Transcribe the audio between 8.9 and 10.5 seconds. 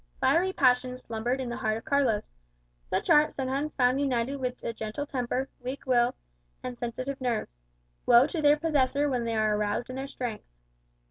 when they are aroused in their strength!